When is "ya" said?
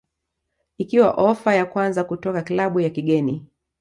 1.55-1.65, 2.79-2.89